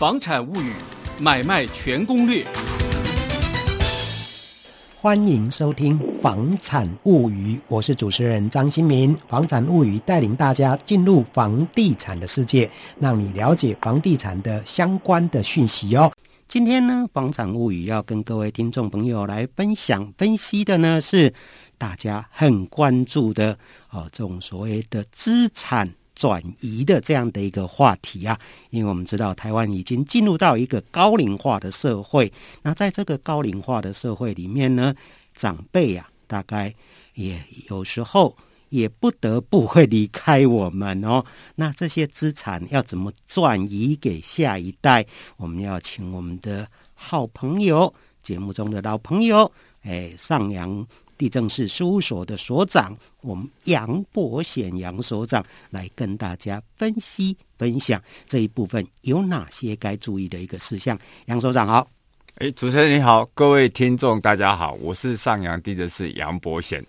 [0.00, 0.72] 房产物语
[1.20, 2.42] 买卖全攻略。
[4.96, 9.14] 欢迎收听《房产物语》，我是主持人张新民。
[9.28, 16.10] 《房产物语》带领大家进入房地产的世界，让你了解房地产的相关的讯息哦。
[16.48, 21.30] 今天呢，《房产物语》要跟各位听众朋友来分享分析的呢，是
[21.76, 23.58] 大家很关注的
[23.90, 25.86] 哦，这种所谓的资产。
[26.20, 34.94] 转移的这样的一个话题啊，因为我们知道台湾已经进入到一个高龄化的社会，那在这个高龄化的社会里面呢，
[35.34, 36.74] 长辈呀、啊，大概
[37.14, 38.36] 也有时候
[38.68, 41.24] 也不得不会离开我们哦。
[41.54, 45.06] 那这些资产要怎么转移给下一代？
[45.38, 49.50] 我们要请我们的好朋友，节目中的老朋友，
[49.84, 50.86] 哎，上扬。
[51.20, 60.98] 地政士事务所的所长，我们杨博显杨所长来跟大家分析分享这一部分有哪些该注意的一个事项。
[61.26, 61.86] 杨所长好，
[62.36, 66.82] 哎，主持人你好，各位听众大家好，我是上扬地政士杨博显。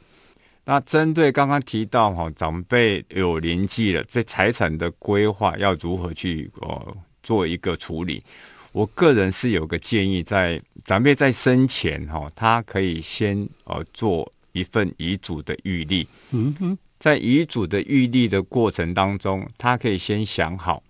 [0.64, 8.24] 那针对刚刚提到哈，长辈有年纪了，这财产的规划要如何去呃做一个处理？
[8.72, 16.08] 我个人是有个建议，在长辈在生前哈，他可以先呃做一份遗嘱的预立。
[16.32, 20.82] 嗯哼，在遗嘱的预立的过程当中，他可以先想好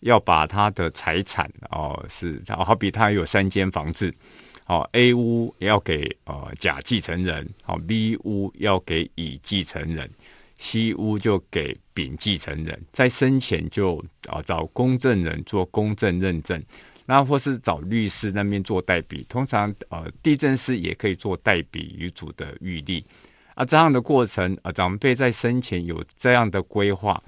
[0.00, 4.14] 要把他的财产哦是，好比他有三间房子，
[4.66, 10.10] 哦 A 屋要给呃甲继承人，好 B 屋要给乙继承人
[10.58, 16.62] ，C 屋就给丙继承人，在生前就啊找公证人做公证认证。
[17.10, 23.04] 那或是找律师那边做代笔，通常呃地震师也可以做代笔遗嘱的预立
[23.54, 27.20] 啊，这样的过程啊，长辈在生前有这样的规划，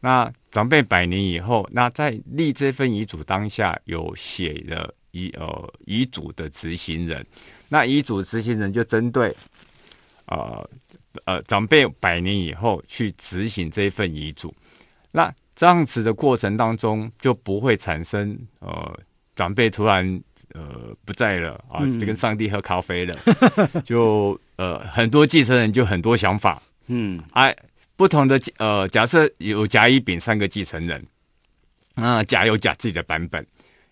[0.00, 7.26] 那长辈百年以后，那在立这份遗嘱当下有写了遗呃遗嘱的执行人，
[7.70, 9.34] 那遗嘱执行人就针对
[10.26, 10.68] 呃
[11.24, 14.54] 呃长辈百年以后去执行这份遗嘱，
[15.10, 18.94] 那这样子的过程当中就不会产生呃。
[19.36, 20.20] 长辈突然
[20.52, 23.18] 呃不在了啊，就跟上帝喝咖啡了，
[23.72, 27.56] 嗯、就呃很多继承人就很多想法，嗯，哎、啊，
[27.96, 31.04] 不同的呃假设有甲乙丙三个继承人，
[31.94, 33.44] 那甲有甲自己的版本，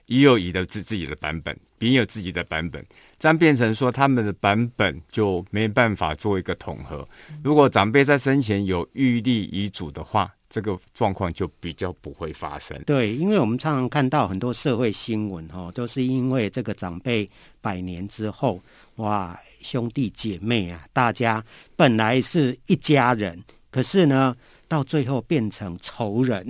[0.07, 2.85] 乙有乙的自自己的版本，丙有自己的版本，
[3.19, 7.09] 这样变成说他们的版本就没办法做一个统合。
[7.43, 10.33] 如果长辈在生前有预立遗嘱的话。
[10.53, 12.79] 这个状况就比较不会发生。
[12.85, 17.27] 对，因为我们常常看到很多社会新闻，哦，都是因为这个长辈
[17.63, 18.61] 百年之后，
[18.97, 21.43] 哇，兄弟姐妹啊，大家
[21.75, 24.37] 本来是一家人，可是呢，
[24.69, 26.47] 到最后变成仇人。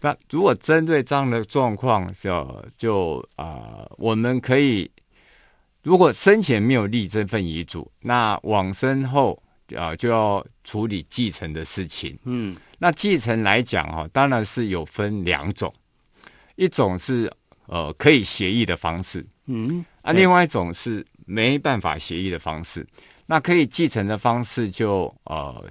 [0.00, 4.90] 那如果针对这样的状况，就就啊、呃，我们可以，
[5.82, 9.42] 如果生前没有立这份遗嘱，那往生后。
[9.76, 12.18] 啊，就要处理继承的事情。
[12.24, 15.72] 嗯，那继承来讲哈，当然是有分两种，
[16.56, 17.32] 一种是
[17.66, 22.86] 呃可以协议的方式，嗯，啊，另外一种是没办法协议的方式。
[23.26, 25.62] 那可以继承的方式就呃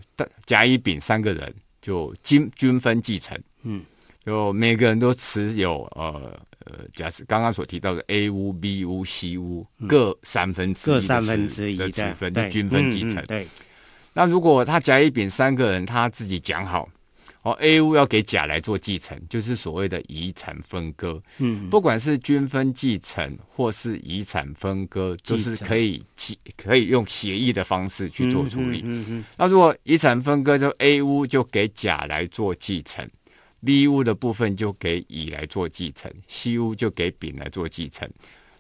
[0.46, 3.84] 甲乙丙三个人就均均分继承，嗯，
[4.24, 13.47] 就每个人都持有呃呃，假设刚刚所提到的 A 屋、B 屋、C 屋各三分之一各三分之一的持分的均分继承，嗯嗯，对。
[14.18, 16.90] 那如果他甲乙丙三个人他自己讲好，
[17.44, 21.22] 哦，A 屋要给甲来做继承，就是所谓的遗产分割。
[21.38, 26.04] 嗯，不管是均分继承或是遗产分割，就是可以
[26.58, 28.82] 可以用协议的方式去做处理。
[28.84, 29.26] 嗯嗯。
[29.38, 33.08] 那如果遗产分割，就 A 屋就给甲来做继承
[33.64, 38.10] ，B 屋的部分就给乙来做继承，C 屋就给丙来做继承。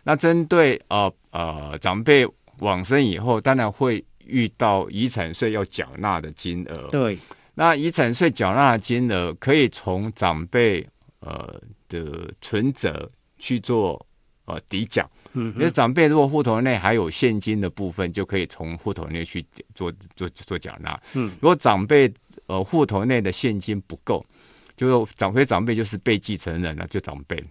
[0.03, 2.27] 那针对呃呃长辈
[2.59, 4.05] 往生以后，当然会。
[4.27, 7.17] 遇到遗产税要缴纳的金额，对，
[7.55, 10.85] 那遗产税缴纳的金额可以从长辈
[11.19, 13.09] 呃的存折
[13.39, 14.05] 去做
[14.45, 22.11] 呃抵缴，嗯，因为长辈如果户头内还有现金的部分，就可以从户头内去做做做缴纳，嗯，如果长辈
[22.45, 24.25] 呃户头内的现金不够，
[24.75, 27.43] 就长辈长辈就是被继承人了，就长辈。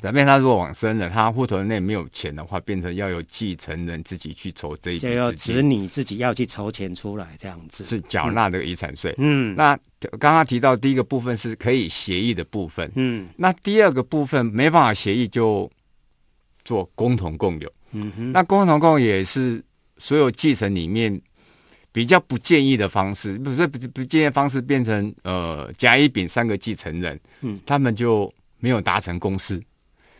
[0.00, 7.84] 长辈他如果往生了，他户头内没有钱的话，变成要由继承人自己去筹这一笔，就要子女自己要去筹钱出来，这样子。
[7.84, 9.12] 是缴纳的遗产税。
[9.18, 9.76] 嗯，那
[10.20, 15.68] 刚刚提到第一个部分是可以协议的部分，嗯，那第二个部分没办法协议就
[16.64, 17.72] 做共同共有。
[17.90, 19.60] 嗯哼，那共同共有也是
[19.96, 21.20] 所有继承里面
[21.90, 28.32] 比较不建议的方式，不是不不建议的方式变成呃甲乙丙三个继承人，嗯，他们就。
[28.60, 29.62] 没有达成共识，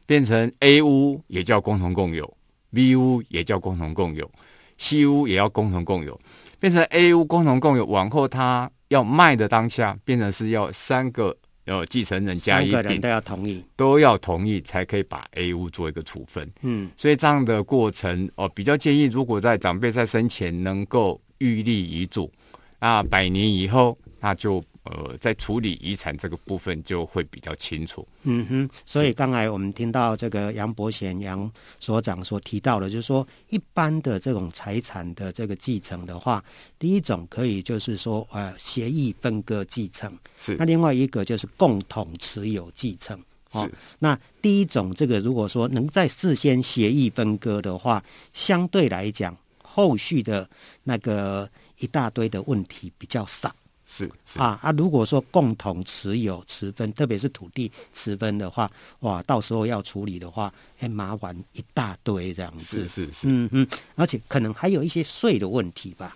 [0.09, 2.35] 变成 A 屋也叫共同共有
[2.73, 4.31] ，B 屋也叫共同共有
[4.79, 6.19] ，C 屋也要共同共有，
[6.59, 16.51] 变成 A 屋共同共有，往后他要卖的当下，变成是要三个呃继承人加一并都要同意，都要同意才可以把 A 屋做一个处分。
[16.63, 22.33] 嗯，所以这样的过程哦、呃，比较建议，如果在长辈在生前能够预立遗嘱，
[22.81, 24.65] 那百年以后那就。
[24.91, 28.07] 呃，在处理遗产这个部分就会比较清楚。
[28.23, 36.43] 嗯哼，所以刚才我们听到这个杨伯贤杨所长所提到的，就是说一般的这种财产的这个继承的话，
[36.79, 40.57] 第一种可以就是说呃协议分割继承，是。
[40.57, 43.23] 那另外一个就是共同持有继承。
[43.53, 43.69] 哦，
[43.99, 48.03] 那第一种这个如果说能在事先协议分割的话，
[48.33, 50.49] 相对来讲后续的
[50.85, 51.49] 那个
[51.79, 53.55] 一大堆的问题比较少。
[53.91, 54.71] 是，是啊啊！
[54.77, 58.71] 如果说共同持有持分，特别是土地持分的话，
[59.01, 62.87] 哇，到时候要处理的话，还麻烦一大堆这样子。
[62.87, 66.15] 是是是，嗯嗯，而且可能还有一些税的问题吧。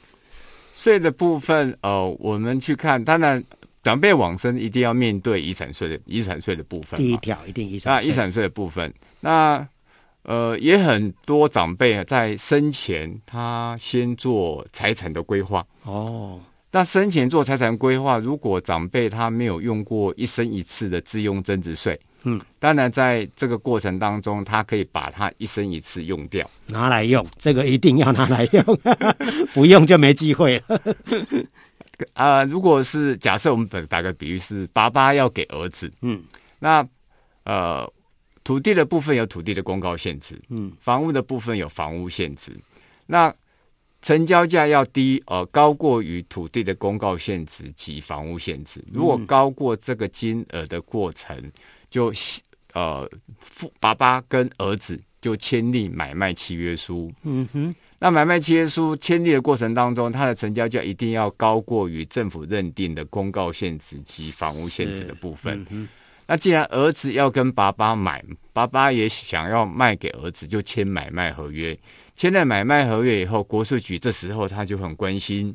[0.77, 3.43] 税的部分，呃，我们去看，当然
[3.83, 7.01] 长辈往生一定要面对遗产税的遗产税的部分。
[7.01, 9.67] 第一条一定遗产啊，遗产税的部分，那
[10.25, 16.39] 呃，也很多长辈在生前他先做财产的规划哦。
[16.75, 28.65] 那生前做财产规划，如果长辈他没有用过一生一次的自用增值税，嗯，当然在这个过程当中，他可以把他一生一次用掉，拿来用，这个一定要拿来用，
[29.53, 30.81] 不用就没机会了。
[32.15, 36.23] 啊、呃，如果是假设我们本打个比喻是爸爸要给儿子，嗯，
[36.59, 36.83] 那
[37.45, 37.87] 呃
[38.43, 42.59] 土地的部分有土地的公告限制，嗯，房屋的部分有房屋限制，
[43.05, 43.31] 那。
[44.03, 48.85] 成交价要低，呃，高过于土地的公告限值及房屋限值。
[48.93, 51.53] 如果高过这个金额的过程，嗯、
[51.89, 52.13] 就
[52.75, 53.09] 呃，
[53.39, 57.13] 父爸爸跟儿子就签立买卖契约书。
[57.23, 65.65] 嗯哼，那买卖契约书签立的过程当中，它的成交价一定要高过于政府认定的公告限值及房屋限值的部分。
[65.71, 65.87] 嗯、
[66.27, 71.79] 那既然儿子要跟爸爸买，爸爸也想要卖给儿子，就签买卖合约。
[72.17, 75.55] 签了买卖合约以后，国税局这时候他就很关心。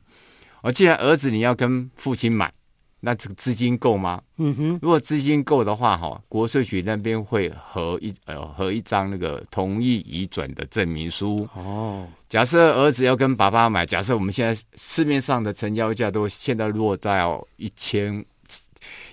[0.62, 2.52] 哦，既然儿子你要跟父亲买，
[3.00, 4.20] 那这个资金够吗？
[4.38, 11.48] 嗯哼，如果资金够的话，哈，国税局那边会核一呃核一张那个同意移转的证明书。
[11.56, 17.24] 哦，假设儿子要跟爸爸买，假设我们现在市面上的成交价都现在落在
[17.58, 18.26] 一千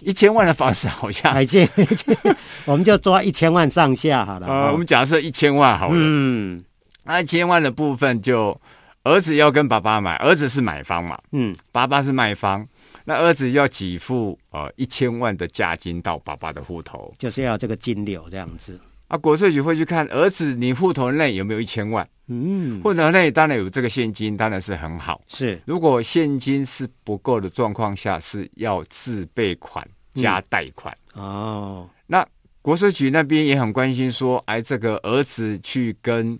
[0.00, 1.68] 一千万的房子，好像还见，
[2.64, 4.46] 我们就抓一千万上下好了。
[4.46, 5.94] 呃，我们假设一千万好了。
[5.94, 6.64] 嗯。
[7.04, 8.58] 那一千万的部分，就
[9.02, 12.66] 儿子要跟爸爸买，儿子是买方嘛，嗯，爸爸是卖方，
[13.04, 18.80] 那儿子要给付呃一千万的价金到爸爸的户头，就是要这个金流这样子。
[19.08, 25.20] 啊，国税局会去看儿子你户头内有没有一千万，嗯，户头内当然有这个现金，当然是很好。
[25.28, 30.96] 是，如果现金是不够的状况下，是要自备款加贷款。
[31.14, 32.26] 嗯、哦，那
[32.62, 36.38] 国税局那边也很关心说，哎，这个儿子去跟。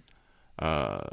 [0.56, 1.04] 呃，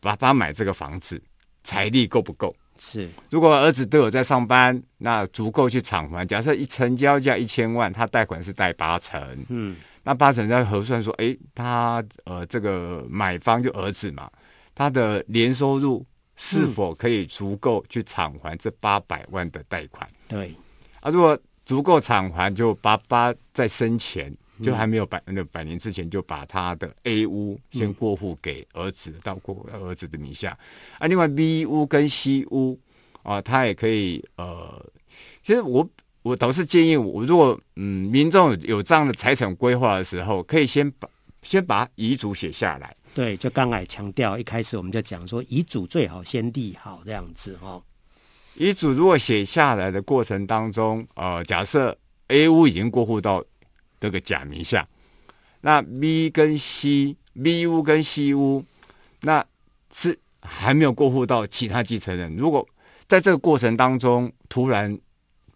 [0.00, 1.22] 爸爸买这个房子，
[1.62, 2.54] 财力够不够？
[2.78, 6.26] 是，如果儿子都有在上班，那足够去偿还。
[6.26, 14.30] 假设一成交价一千万，他贷款是贷八成，嗯，那八成在核算说，哎，他呃这个买方就儿子嘛，
[14.74, 16.04] 他的年收入
[16.36, 20.08] 是否可以足够去偿还这八百万的贷款？
[20.30, 20.54] 嗯、对，
[21.00, 24.34] 啊，如果足够偿还，就爸爸在生前。
[24.62, 30.56] 就还没有百那百年之前，就把他的 A 屋先过户给儿子，到过儿子的名下。
[30.98, 32.78] 啊，另外 B 屋跟 C 屋
[33.22, 34.84] 啊，他也可以呃，
[35.42, 35.88] 其实我
[36.22, 41.08] 我倒是建议我，如果嗯民众有这样的财产规划的时候，可以先把
[41.42, 42.94] 先把遗嘱写下来。
[43.14, 47.82] 对，就刚才强调，一开始我们就讲说，遗嘱最好先立好这样子哈。
[48.54, 51.96] 遗嘱如果写下来的过程当中，呃，假设
[52.28, 53.42] A 屋已经过户到。
[54.00, 54.88] 这个假名下，
[55.60, 58.64] 那 B 跟 C，B 屋跟 C 屋，
[59.20, 59.44] 那
[59.92, 62.34] 是还没有过户到其他继承人。
[62.34, 62.66] 如果
[63.06, 64.98] 在这个过程当中突然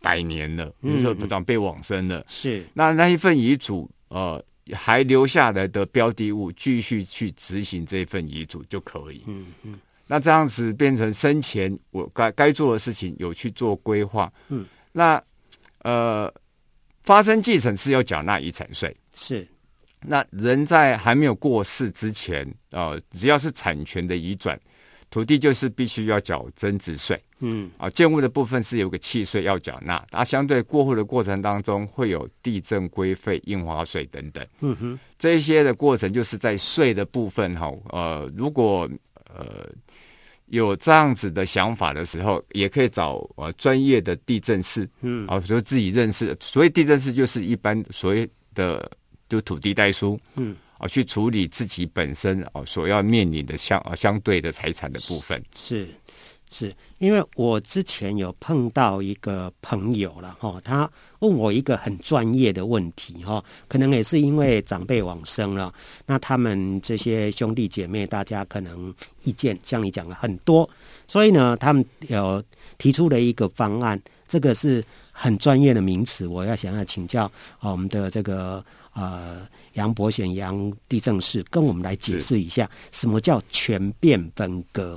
[0.03, 9.23] 百年了，比如说长被往生了，是那那一份遗嘱，呃，还留下来的标的物，继续去执行这份遗嘱就可以。
[9.27, 14.31] 嗯嗯，那这样子变成生前我该该做的事情有去做规划。
[14.51, 15.23] 嗯，那
[15.79, 16.31] 呃。
[17.05, 19.47] 发生继承是要缴纳遗产税，是。
[20.07, 24.59] 那人在还没有过世之前，呃，只要是产权的移转，
[25.09, 38.87] 土地就是必须要缴增值税，嗯，啊，建物的部分是有个契税要缴纳，啊，相对过户的过程当中会有地震规费、印花税等等，嗯哼，这些的过程就是在税的部分哈，呃，如果
[39.35, 39.67] 呃
[40.47, 48.91] 有这样子的想法的时候，也可以找呃专业的地震师，嗯，啊，就自己认识，所谓地震师就是一般所谓的
[49.29, 50.57] 就土地代书，嗯。
[50.77, 55.89] 啊，去处理自己本身啊所要面临的相啊相对的财产的部分，是
[56.57, 65.75] 是，因为我之前有碰到一个朋友了哈，他问我一个很专业的问题哈，可能也是因为长辈往生了，
[66.07, 68.95] 那他们这些兄弟姐妹大家可能
[69.25, 70.69] 意见像你讲的很多，
[71.09, 72.41] 所以呢，他们有
[72.79, 74.81] 提出了一个方案，这个是
[75.11, 79.45] 很专业的名词，我要想要请教我们的这个呃。
[79.75, 84.97] 杨伯贤杨地政士跟我们来解释一下，什么叫全变分割？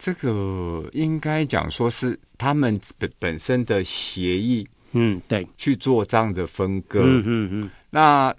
[0.00, 7.02] 这个应该讲说是他们本本身的协议，嗯，对，去做这样的分割。
[7.04, 7.70] 嗯嗯嗯。
[7.90, 8.34] 那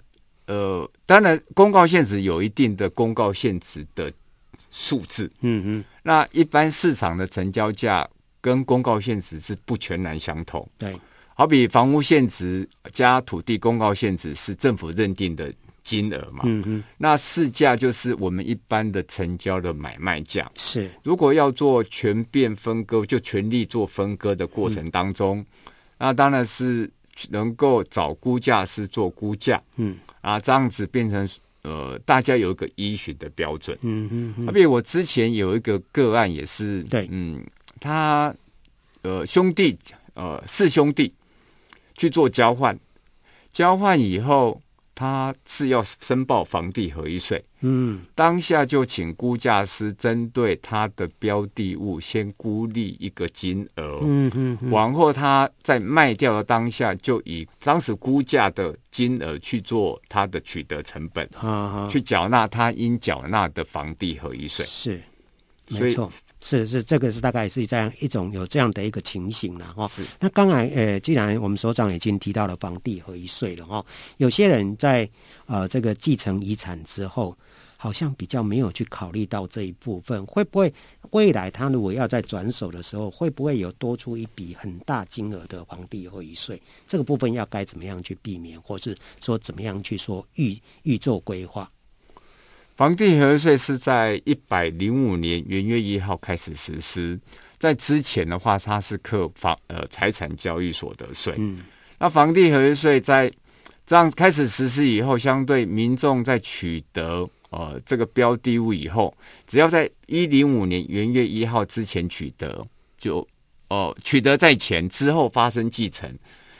[0.46, 4.12] 呃，当然公告限值有一定的公告限值的
[4.72, 5.30] 数字。
[5.42, 5.84] 嗯嗯。
[6.02, 8.04] 那一般市场的成交价
[8.40, 10.68] 跟公告限值是不全然相同。
[10.76, 10.98] 对。
[11.34, 20.48] 好比房屋限值加土地公告限值是政府认定的金额嘛，嗯嗯，那市价就是我们一般的成交的买卖价。
[20.54, 25.46] 是，如果要做全变分割，就全力做分割的过程当中，嗯、
[25.98, 26.88] 那当然是
[27.30, 31.28] 能够找估价师做估价，嗯，啊，这样子变成
[31.62, 34.46] 呃，大家有一个依循的标准，嗯嗯嗯。
[34.52, 37.44] 比如我之前有一个个案也是，对，嗯，
[37.80, 38.32] 他
[39.02, 39.76] 呃兄弟
[40.14, 41.12] 呃四兄弟
[41.96, 42.78] 去做交换，
[43.52, 44.61] 交换以后。
[44.94, 65.02] 他是要申报房地合一税，嗯，当下就请估价师针对他的标的物先估立一个金额，嗯嗯，嗯，往后他在卖掉的当下就以当时估价的金额去做他的取得成本，啊啊，去缴纳他应缴纳的房地合一税，是，
[65.68, 66.10] 没错。
[66.44, 69.88] 是是，这个是大概是这样一种有这样的一个情形了哈。
[70.18, 73.84] 那刚才呃，既然我们所长已经提到了房地合一税了哈，
[74.16, 75.08] 有些人在
[75.46, 77.38] 呃这个继承遗产之后，
[77.76, 80.74] 好像比较没有去考虑到这一部分，会不会
[81.10, 86.60] 未来他如果要在转手的时候，会不会有多出一笔很大金额的房地合一税？
[86.88, 91.70] 这个部分要该怎么样去避免，或是说怎么样去说预预做规划？
[92.76, 97.18] 房地合一税是在一百零五年元月一号开始实施，
[97.58, 101.34] 在之前的话，它是课房呃财产交易所得税。
[101.36, 101.60] 嗯，
[101.98, 103.30] 那房地合一税在
[103.86, 109.14] 这样开始实施以后，相对民众在取得呃这个标的物以后，
[109.46, 113.18] 只要在一零五年元月一号之前取得，就
[113.68, 116.10] 哦、呃、取得在前之后发生继承。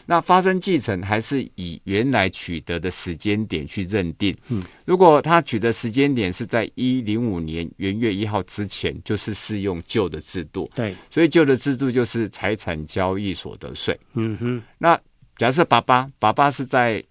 [0.04, 4.36] 那发生继承还是以原来取得的时间点去认定。
[4.48, 10.68] 嗯，如果他取得时间点是在一零五年元月一号之前，就是适用旧的制度。
[10.74, 13.98] 对，所以旧的制度就是财产交易所得税。
[14.14, 14.62] 嗯哼。
[14.76, 15.00] 那
[15.36, 17.02] 假设爸爸爸爸是在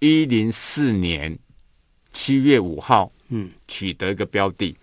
[0.00, 1.36] 一零四年
[2.12, 4.76] 七月五号，嗯，取得一个标的。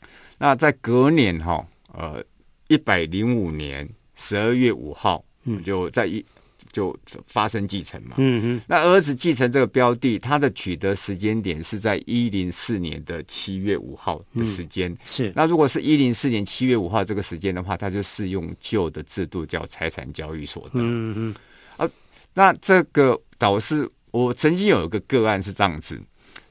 [0.00, 2.24] 嗯、那在隔年哈，呃，
[2.68, 6.24] 一百零五年十二月五号，嗯，就在一。
[6.72, 15.32] 就发生继承嘛，嗯嗯，那儿子继承这个标的，他的取得时间点是在一零四年的七月五号的时间，嗯，是。
[15.36, 20.80] 那如果是一零四年七月五号这个时间的话，他就适用旧的制度，叫财产交易所得。
[20.80, 21.34] 嗯嗯，
[21.76, 21.90] 啊，
[22.32, 26.00] 那这个导师我曾经有一个个案是这样子，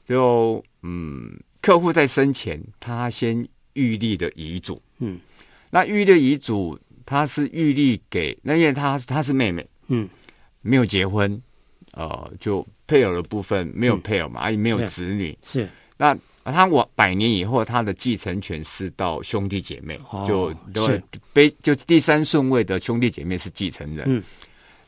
[0.06, 5.18] 就嗯，客户在生前他先预立的遗嘱，嗯，
[5.70, 9.66] 那预立遗嘱他是预立给，那因为他他是妹妹。
[9.92, 10.08] 嗯，
[10.62, 11.40] 没有结婚，
[11.92, 15.36] 呃，就配偶的部分没有配偶嘛，也、嗯、没有子女。
[15.42, 20.90] 是，那他我百年以后，他的继承权是到兄弟姐妹，哦、就都
[21.32, 24.04] 被就第三顺位的兄弟姐妹是继承人。
[24.08, 24.22] 嗯，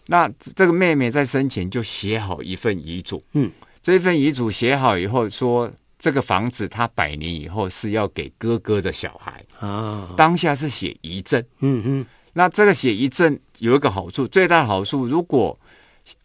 [0.07, 3.23] 那这个妹妹在生前就写好一份遗嘱。
[3.35, 3.51] 嗯，
[3.83, 9.45] 这份遗嘱写好以后，说这个房子他百年以后是要给哥哥的小孩。
[9.61, 11.41] 啊，当下是写遗赠。
[11.61, 12.07] 嗯嗯。
[12.33, 15.59] 那这个写遗赠有一个好处，最大的好处，如果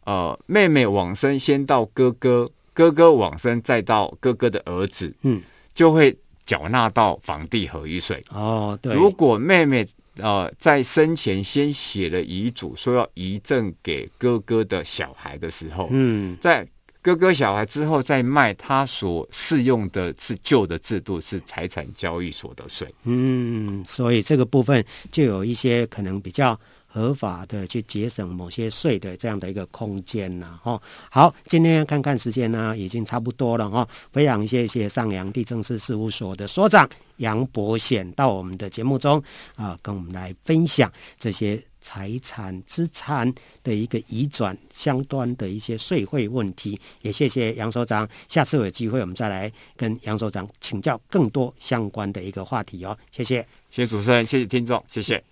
[0.06, 5.42] 呃妹妹往生先到哥哥，哥哥往生再到哥哥的儿子，嗯，
[5.76, 8.24] 就会缴纳到房地合一税。
[8.32, 8.94] 哦，对。
[8.94, 16.68] 如果妹妹呃在生前先写了遗嘱，说要遗赠给哥哥的小孩的时候，嗯，在
[17.02, 22.94] 哥哥小孩之后再卖，他所适用的是旧的制度，是财产交易所得税。
[23.04, 26.60] 嗯，所以这个部分就有一些可能比较。
[26.92, 30.82] 合法的去节省某些税的这样的一个空间呐，哈。
[31.12, 33.88] 好，今天看看时间呢，已经差不多了哈。
[34.12, 39.22] 非常谢谢上扬地政士事务所的所长杨伯显到我们的节目中
[39.56, 43.32] 啊，跟我们来分享这些财产资产
[43.64, 46.80] 的一个移转相关的一些税费问题。
[47.02, 52.98] 也谢谢杨所长，下次有机会我们再来跟杨所长请教更多相关的一个话题哦。
[53.12, 55.29] 谢谢，谢谢主持人，谢谢听众，谢谢。